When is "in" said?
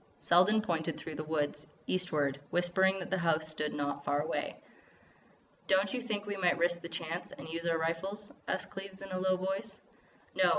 9.03-9.11